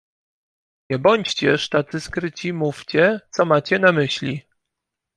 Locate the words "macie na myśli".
3.45-4.41